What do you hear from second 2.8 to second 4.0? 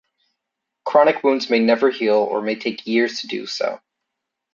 years to do so.